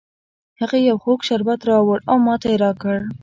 هغې 0.59 0.79
یو 0.89 0.97
خوږ 1.03 1.19
شربت 1.27 1.61
راوړ 1.69 1.99
او 2.09 2.17
ماته 2.25 2.47
یې 2.51 2.57
را 2.63 2.71
کړ 2.81 2.97